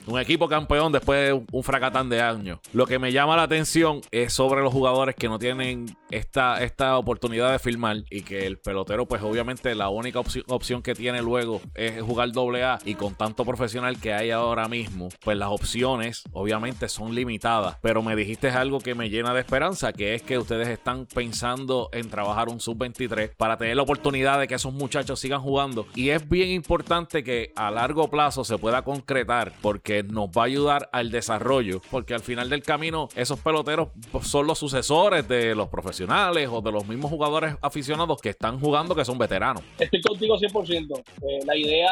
[0.06, 2.60] un, equipo campeón después de un fracatán de años.
[2.72, 6.98] Lo que me llama la atención es sobre los jugadores que no tienen esta, esta
[6.98, 11.60] oportunidad de filmar y que el pelotero, pues obviamente la única opción que tiene luego
[11.74, 16.22] es jugar doble A y con tanto profesional que hay ahora mismo, pues las opciones
[16.32, 20.38] obviamente son limitadas, pero me dijiste algo que me llena de esperanza, que es que
[20.38, 25.20] ustedes están pensando en trabajar un sub-23 para tener la oportunidad de que esos muchachos
[25.20, 25.86] sigan jugando.
[25.94, 30.46] Y es bien importante que a largo plazo se pueda concretar porque nos va a
[30.46, 33.88] ayudar al desarrollo, porque al final del camino esos peloteros
[34.22, 38.94] son los sucesores de los profesionales o de los mismos jugadores aficionados que están jugando
[38.94, 39.62] que son veteranos.
[39.78, 40.98] Estoy contigo 100%.
[41.22, 41.90] Eh, la idea,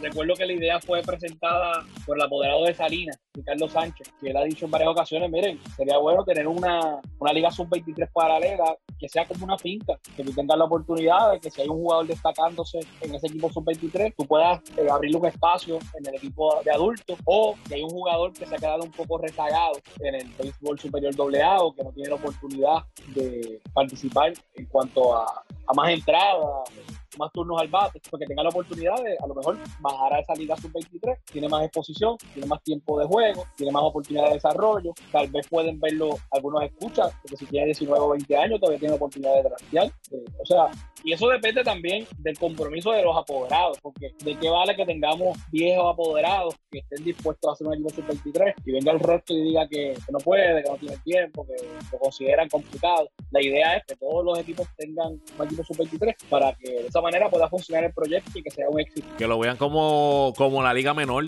[0.00, 4.44] recuerdo que la idea fue presentada por el apoderado de Salinas, Ricardo Sánchez, que ha
[4.44, 9.26] dicho en varias ocasiones, miren, sería bueno tener una, una liga sub-23 paralela que sea
[9.26, 12.80] como una finca, que tú tengas la oportunidad de que si hay un jugador destacándose
[13.00, 17.18] en ese equipo sub-23, tú puedas eh, abrirle un espacio en el equipo de adultos
[17.24, 20.78] o que hay un jugador que se ha quedado un poco rezagado en el béisbol
[20.78, 25.90] superior AA o que no tiene la oportunidad de participar en cuanto a, a más
[25.90, 26.36] entradas
[27.18, 30.34] más turnos al bate, porque tenga la oportunidad de a lo mejor bajar a esa
[30.34, 34.92] liga sub-23, tiene más exposición, tiene más tiempo de juego, tiene más oportunidad de desarrollo,
[35.12, 38.94] tal vez pueden verlo algunos escuchas, porque si tiene 19 o 20 años todavía tiene
[38.94, 40.70] oportunidad de draftear, eh, o sea,
[41.04, 45.38] y eso depende también del compromiso de los apoderados, porque de qué vale que tengamos
[45.50, 49.42] viejos apoderados que estén dispuestos a hacer un equipo sub-23 y venga el resto y
[49.42, 51.54] diga que, no puede, que no tiene tiempo, que
[51.92, 53.08] lo consideran complicado.
[53.30, 57.28] La idea es que todos los equipos tengan un equipo sub-23 para que de manera
[57.30, 59.06] pueda funcionar el proyecto y que sea un éxito.
[59.16, 61.26] Que lo vean como, como la liga menor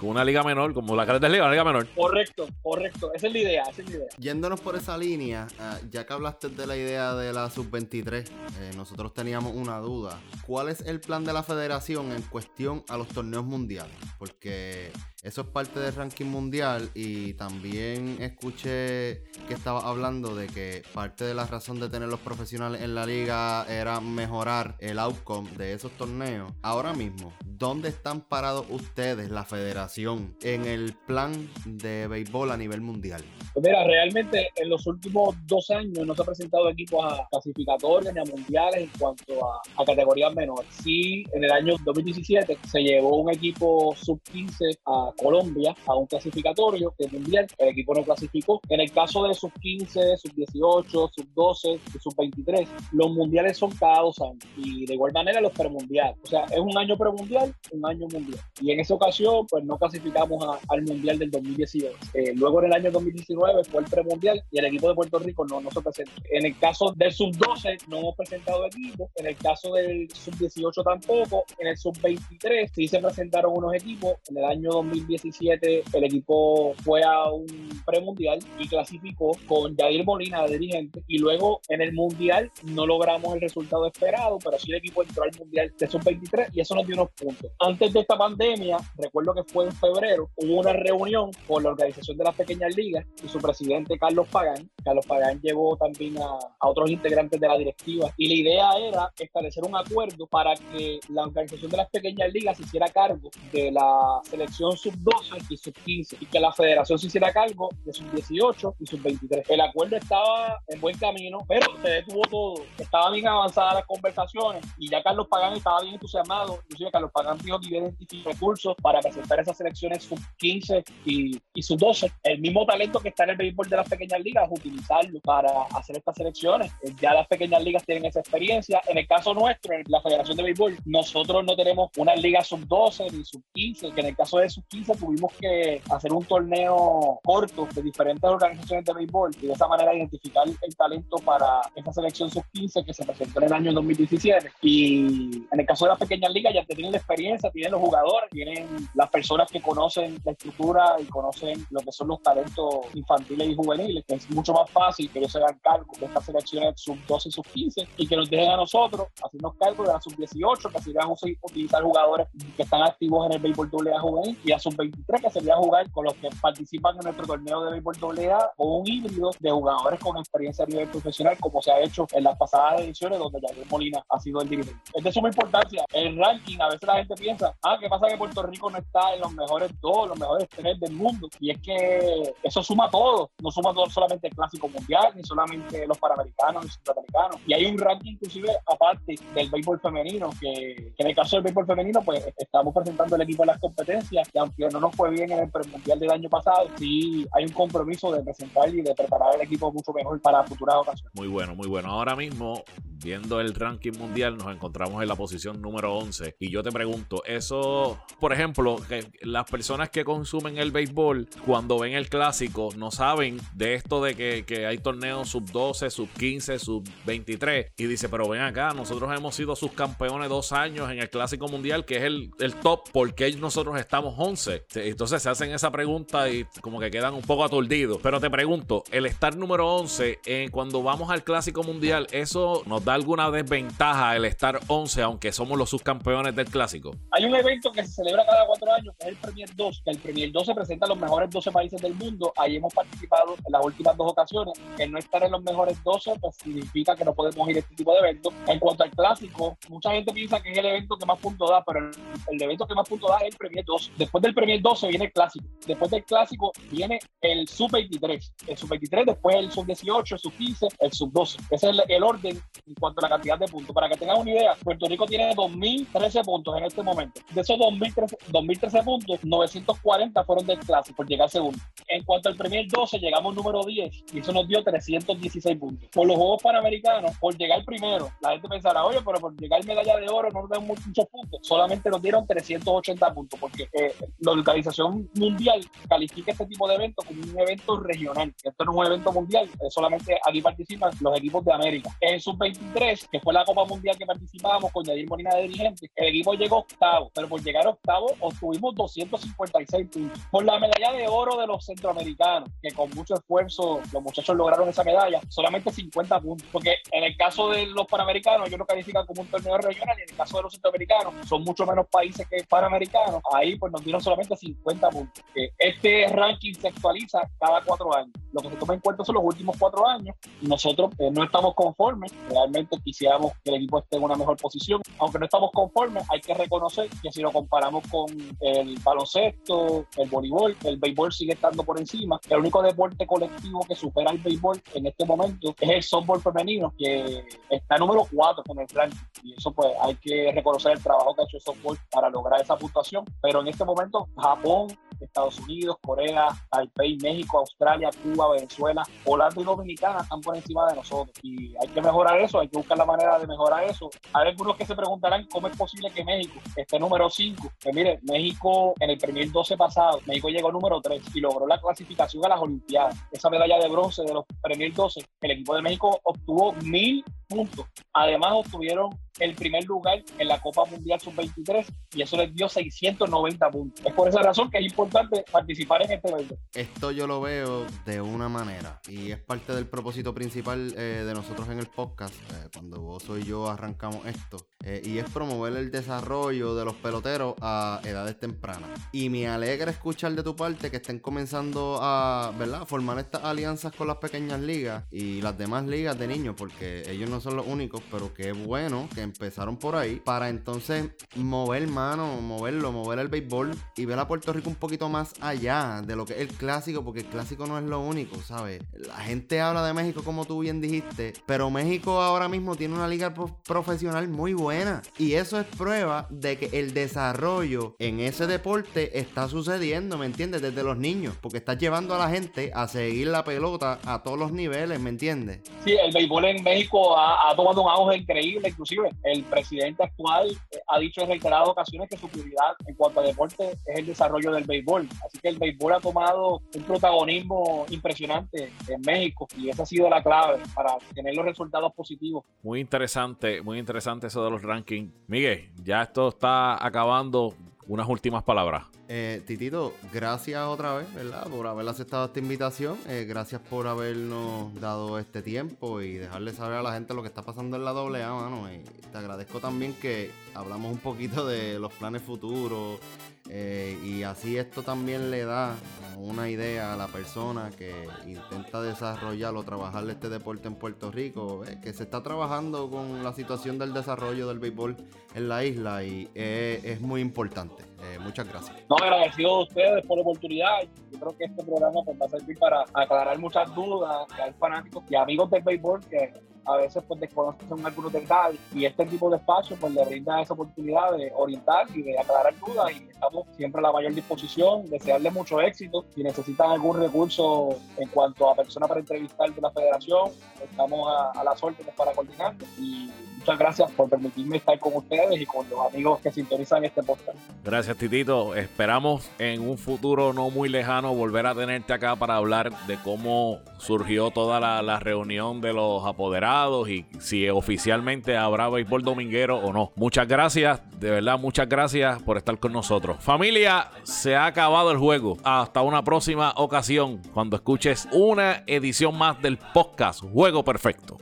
[0.00, 1.86] como una liga menor, como la Grandes Liga, una liga menor.
[1.94, 3.12] Correcto, correcto.
[3.12, 4.08] Esa es la idea, esa es la idea.
[4.18, 8.70] Yéndonos por esa línea, ah, ya que hablaste de la idea de la sub-23, eh,
[8.76, 10.18] nosotros teníamos una duda.
[10.46, 13.94] ¿Cuál es el plan de la federación en cuestión a los torneos mundiales?
[14.18, 14.90] Porque
[15.22, 21.24] eso es parte del ranking mundial y también escuché que estaba hablando de que parte
[21.24, 25.74] de la razón de tener los profesionales en la liga era mejorar el outcome de
[25.74, 26.52] esos torneos.
[26.62, 32.80] Ahora mismo, ¿dónde están parados ustedes, la federación, en el plan de béisbol a nivel
[32.80, 33.22] mundial?
[33.52, 38.14] Pues mira, realmente en los últimos dos años no se ha presentado equipos a clasificatorios
[38.14, 40.66] ni a mundiales en cuanto a, categorías menores.
[40.82, 46.94] Sí, en el año 2017 se llevó un equipo sub-15 a Colombia a un clasificatorio
[46.98, 47.46] de mundial.
[47.58, 48.60] El equipo no clasificó.
[48.68, 53.56] En el caso de sub 15, sub 18, sub 12 y sub 23, los mundiales
[53.56, 56.16] son cada dos años y de igual manera los premundiales.
[56.22, 58.40] O sea, es un año premundial, un año mundial.
[58.60, 61.96] Y en esa ocasión, pues no clasificamos al mundial del 2018.
[62.14, 63.39] Eh, luego en el año 2019
[63.70, 66.12] fue el premundial y el equipo de Puerto Rico no, no se presentó.
[66.30, 69.10] En el caso del sub 12 no hemos presentado equipo.
[69.16, 71.44] En el caso del sub 18 tampoco.
[71.58, 74.14] En el sub 23 sí se presentaron unos equipos.
[74.28, 77.46] En el año 2019 2017 el equipo fue a un
[77.86, 83.34] premundial y clasificó con Jair Molina de dirigente y luego en el mundial no logramos
[83.34, 86.86] el resultado esperado, pero sí el equipo entró al mundial de sub-23 y eso nos
[86.86, 87.50] dio unos puntos.
[87.58, 92.16] Antes de esta pandemia, recuerdo que fue en febrero, hubo una reunión con la organización
[92.16, 94.70] de las pequeñas ligas y su presidente Carlos Pagán.
[94.84, 99.12] Carlos Pagán llevó también a, a otros integrantes de la directiva y la idea era
[99.18, 103.70] establecer un acuerdo para que la organización de las pequeñas ligas se hiciera cargo de
[103.70, 107.92] la selección sub 12 y sub 15 y que la federación se hiciera cargo de
[107.92, 109.48] sub 18 y sub 23.
[109.48, 112.54] El acuerdo estaba en buen camino, pero se detuvo todo.
[112.78, 116.60] Estaban bien avanzadas las conversaciones y ya Carlos Pagán estaba bien entusiasmado.
[116.64, 120.84] Inclusive Carlos Pagán dijo que iba a identificar recursos para presentar esas selecciones sub 15
[121.04, 122.12] y, y sub 12.
[122.22, 125.98] El mismo talento que está en el béisbol de las pequeñas ligas, utilizarlo para hacer
[125.98, 126.72] estas selecciones.
[127.00, 128.80] Ya las pequeñas ligas tienen esa experiencia.
[128.88, 132.66] En el caso nuestro, en la Federación de Béisbol, nosotros no tenemos una liga sub
[132.66, 136.24] 12 ni sub 15, que en el caso de sub 15 tuvimos que hacer un
[136.24, 141.60] torneo corto de diferentes organizaciones de béisbol y de esa manera identificar el talento para
[141.74, 144.50] esta selección sub-15 que se presentó en el año 2017.
[144.62, 148.30] Y en el caso de las pequeñas ligas ya tienen la experiencia, tienen los jugadores,
[148.30, 153.48] tienen las personas que conocen la estructura y conocen lo que son los talentos infantiles
[153.48, 156.80] y juveniles, que es mucho más fácil que ellos se hagan cargo de estas selecciones
[156.80, 160.80] sub-12 y sub-15 y que nos dejen a nosotros hacernos cargo de la sub-18, que
[160.80, 161.08] serían
[161.42, 165.56] utilizar jugadores que están activos en el béisbol AA juvenil y a sub-23, que sería
[165.56, 169.50] jugar con los que participan en nuestro torneo de béisbol AA o un híbrido de
[169.50, 173.40] jugadores con experiencia a nivel profesional, como se ha hecho en las pasadas ediciones donde
[173.46, 174.80] Javier Molina ha sido el dirigente.
[174.94, 175.84] Es de suma importancia.
[175.92, 179.14] El ranking, a veces la gente piensa, ah, ¿qué pasa que Puerto Rico no está
[179.14, 181.28] en los mejores dos, los mejores tres del mundo?
[181.40, 182.99] Y es que eso suma todo,
[183.42, 187.36] no suma todo solamente el clásico mundial, ni solamente los panamericanos, ni centroamericanos.
[187.46, 191.66] Y hay un ranking inclusive aparte del béisbol femenino, que, en el caso del béisbol
[191.66, 195.38] femenino, pues estamos presentando el equipo de las competencias, aunque no nos fue bien en
[195.40, 199.42] el mundial del año pasado, sí hay un compromiso de presentar y de preparar el
[199.42, 201.12] equipo mucho mejor para futuras ocasiones.
[201.14, 201.90] Muy bueno, muy bueno.
[201.90, 202.62] Ahora mismo,
[203.02, 206.36] viendo el ranking mundial, nos encontramos en la posición número 11.
[206.38, 211.78] Y yo te pregunto, eso, por ejemplo, que las personas que consumen el béisbol, cuando
[211.78, 216.08] ven el clásico, no saben de esto de que, que hay torneos sub 12, sub
[216.18, 217.72] 15, sub 23.
[217.76, 221.48] Y dice, pero ven acá, nosotros hemos sido sus campeones dos años en el clásico
[221.48, 224.66] mundial, que es el, el top, ¿por qué nosotros estamos 11?
[224.74, 227.98] Entonces se hacen esa pregunta y como que quedan un poco aturdidos.
[228.02, 232.84] Pero te pregunto, el estar número 11, eh, cuando vamos al clásico mundial, ¿eso nos
[232.84, 236.94] da alguna desventaja el estar 11, aunque somos los subcampeones del clásico?
[237.12, 239.90] Hay un evento que se celebra cada cuatro años, que es el Premier 2, que
[239.90, 242.32] el Premier 2 se presenta a los mejores 12 países del mundo.
[242.36, 244.54] Ahí hemos participado en las últimas dos ocasiones.
[244.78, 247.74] El no estar en los mejores 12, pues significa que no podemos ir a este
[247.74, 248.32] tipo de eventos.
[248.46, 251.62] En cuanto al clásico, mucha gente piensa que es el evento que más puntos da,
[251.64, 251.90] pero
[252.30, 253.92] el, evento que más puntos da es el Premier 2.
[253.98, 255.46] Después del Premier 2 se viene el clásico.
[255.66, 258.32] Después del clásico viene el Sub-23.
[258.46, 261.36] El Sub-23, después el Sub-18, el Sub-15, el Sub-12.
[261.50, 263.74] Ese es el, orden en cuanto a la cantidad de puntos.
[263.74, 267.20] Para que tengan una idea, Puerto Rico tiene 2.013 puntos en este momento.
[267.30, 271.58] De esos 2.013, 2013 puntos, 940 fueron del clásico por llegar segundo.
[271.88, 275.88] En cuanto al Premier 12, llegamos número 10 y eso nos dio 316 puntos.
[275.92, 279.96] Por los Juegos Panamericanos, por llegar primero, la gente pensará, oye, pero por llegar medalla
[279.96, 281.40] de oro no nos dan muchos puntos.
[281.42, 287.04] Solamente nos dieron 380 puntos porque eh, la Organización Mundial califica este tipo de eventos
[287.04, 288.34] como un evento regional.
[288.42, 291.90] Esto no es un evento mundial, solamente aquí participan los equipos de América.
[292.00, 296.08] En Sub-23, que fue la Copa Mundial que participábamos con Yadir Molina de dirigente, el
[296.08, 300.20] equipo llegó octavo, pero por llegar octavo obtuvimos 256 puntos.
[300.30, 304.68] Por la medalla de oro de los centroamericanos, que con mucho esfuerzo los muchachos lograron
[304.68, 309.06] esa medalla, solamente 50 puntos, porque en el caso de los panamericanos ellos lo califican
[309.06, 312.26] como un torneo regional y en el caso de los centroamericanos son mucho menos países
[312.28, 315.24] que panamericanos, ahí pues nos dieron solamente 50 puntos.
[315.58, 318.12] Este ranking se actualiza cada cuatro años.
[318.32, 320.16] Lo que se toma en cuenta son los últimos cuatro años.
[320.42, 324.80] Nosotros eh, no estamos conformes, realmente quisiéramos que el equipo esté en una mejor posición,
[324.98, 328.06] aunque no estamos conformes, hay que reconocer que si lo comparamos con
[328.40, 332.20] el baloncesto, el voleibol, el béisbol sigue estando por encima.
[332.40, 337.24] Único deporte colectivo que supera el béisbol en este momento es el softball femenino, que
[337.48, 338.98] está número 4 con el ranking.
[339.22, 342.40] Y eso pues hay que reconocer el trabajo que ha hecho el softball para lograr
[342.40, 343.04] esa puntuación.
[343.22, 344.68] Pero en este momento Japón,
[345.04, 350.76] Estados Unidos, Corea, Taipei, México, Australia, Cuba, Venezuela, Holanda y Dominicana están por encima de
[350.76, 351.16] nosotros.
[351.22, 353.90] Y hay que mejorar eso, hay que buscar la manera de mejorar eso.
[354.12, 357.52] Hay algunos que se preguntarán cómo es posible que México esté número 5.
[357.58, 361.60] Que mire, México en el primer 12 pasado, México llegó número 3 y logró la
[361.60, 362.96] clasificación a las Olimpiadas.
[363.10, 367.66] Esa medalla de bronce de los Premier 12, el equipo de México obtuvo mil puntos.
[367.92, 373.50] Además, obtuvieron el primer lugar en la Copa Mundial Sub-23 y eso les dio 690
[373.50, 373.84] puntos.
[373.84, 376.36] Es por esa razón que es importante participar en este evento.
[376.54, 381.14] Esto yo lo veo de una manera y es parte del propósito principal eh, de
[381.14, 385.56] nosotros en el podcast, eh, cuando vos y yo arrancamos esto, eh, y es promover
[385.56, 388.70] el desarrollo de los peloteros a edades tempranas.
[388.92, 392.66] Y me alegra escuchar de tu parte que estén comenzando a, ¿verdad?
[392.66, 397.08] formar estas alianzas con las pequeñas ligas y las demás ligas de niños, porque ellos
[397.10, 402.20] no son los únicos, pero qué bueno que empezaron por ahí para entonces mover mano,
[402.20, 406.04] moverlo, mover el béisbol y ver a Puerto Rico un poquito más allá de lo
[406.04, 408.62] que es el clásico, porque el clásico no es lo único, ¿sabes?
[408.72, 412.88] La gente habla de México como tú bien dijiste, pero México ahora mismo tiene una
[412.88, 418.98] liga profesional muy buena y eso es prueba de que el desarrollo en ese deporte
[418.98, 420.42] está sucediendo, ¿me entiendes?
[420.42, 424.18] Desde los niños, porque estás llevando a la gente a seguir la pelota a todos
[424.18, 425.40] los niveles, ¿me entiendes?
[425.64, 430.30] Sí, el béisbol en México ha, ha tomado un auge increíble, inclusive el presidente actual
[430.50, 433.86] eh, ha dicho en reiteradas ocasiones que su prioridad en cuanto a deporte es el
[433.86, 434.88] desarrollo del béisbol.
[435.06, 439.88] Así que el béisbol ha tomado un protagonismo impresionante en México y esa ha sido
[439.88, 442.24] la clave para tener los resultados positivos.
[442.42, 444.92] Muy interesante, muy interesante eso de los rankings.
[445.06, 447.34] Miguel, ya esto está acabando
[447.66, 448.64] unas últimas palabras.
[448.92, 451.28] Eh, Titito, gracias otra vez, ¿verdad?
[451.28, 452.76] Por haber aceptado esta invitación.
[452.88, 457.06] Eh, gracias por habernos dado este tiempo y dejarle saber a la gente lo que
[457.06, 458.52] está pasando en la doble A, mano.
[458.52, 458.58] Y
[458.90, 462.80] te agradezco también que hablamos un poquito de los planes futuros.
[463.28, 465.54] Eh, y así esto también le da
[465.96, 467.72] una idea a la persona que
[468.06, 473.12] intenta desarrollar o trabajar este deporte en Puerto Rico, que se está trabajando con la
[473.12, 474.76] situación del desarrollo del béisbol
[475.14, 477.70] en la isla y es muy importante.
[477.82, 478.56] Eh, muchas gracias.
[478.68, 480.62] No, agradecido a ustedes por la oportunidad.
[480.92, 484.32] Yo creo que este programa pues, va a servir para aclarar muchas dudas que hay
[484.34, 486.12] fanáticos y amigos del béisbol que
[486.52, 490.34] a veces pues desconocen algunos detalles y este tipo de espacio pues le brinda esa
[490.34, 495.12] oportunidad de orientar y de aclarar dudas y estamos siempre a la mayor disposición, desearles
[495.12, 495.84] mucho éxito.
[495.94, 500.10] Si necesitan algún recurso en cuanto a personas para entrevistar de la federación,
[500.42, 502.90] estamos a, a las órdenes para coordinar y
[503.20, 507.18] muchas gracias por permitirme estar con ustedes y con los amigos que sintonizan este podcast.
[507.44, 508.34] Gracias, Titito.
[508.34, 513.40] Esperamos en un futuro no muy lejano volver a tenerte acá para hablar de cómo
[513.58, 519.72] surgió toda la, reunión de los apoderados y si oficialmente habrá béisbol dominguero o no.
[519.76, 522.96] Muchas gracias, de verdad, muchas gracias por estar con nosotros.
[523.00, 525.18] Familia, se ha acabado el juego.
[525.22, 530.96] Hasta una próxima ocasión cuando escuches una edición más del podcast Juego Perfecto.